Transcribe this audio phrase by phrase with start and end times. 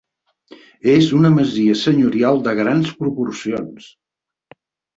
[0.93, 3.89] És una masia senyorial de grans proporcions.